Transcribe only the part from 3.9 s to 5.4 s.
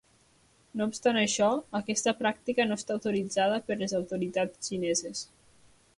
autoritats xineses.